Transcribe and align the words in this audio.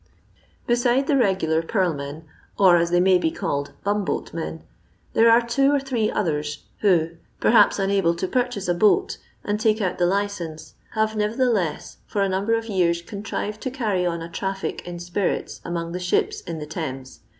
Beside 0.65 1.05
the 1.05 1.15
regular 1.15 1.61
purl 1.61 1.93
men, 1.93 2.25
or, 2.57 2.75
as 2.75 2.89
they 2.89 2.99
may 2.99 3.19
be 3.19 3.29
called, 3.29 3.73
bumboat 3.85 4.33
men, 4.33 4.63
there 5.13 5.29
are 5.29 5.45
two 5.47 5.71
or 5.71 5.79
three 5.79 6.09
others 6.09 6.63
who, 6.79 7.11
perhaps 7.39 7.77
unable 7.77 8.15
to 8.15 8.27
purchase 8.27 8.67
a 8.67 8.73
boat, 8.73 9.17
and 9.43 9.59
take 9.59 9.79
out 9.79 9.99
the 9.99 10.07
licence, 10.07 10.73
have 10.95 11.15
nevertheless 11.15 11.97
for 12.07 12.23
a 12.23 12.29
number 12.29 12.55
of 12.55 12.65
years 12.65 13.03
contrived 13.03 13.61
to 13.61 13.69
carry 13.69 14.03
on 14.03 14.23
a 14.23 14.29
traffic 14.29 14.81
in 14.87 14.97
spirits 14.97 15.61
among 15.63 15.91
the 15.91 15.99
ships 15.99 16.41
in 16.41 16.57
the 16.57 16.65
Thames. 16.65 17.19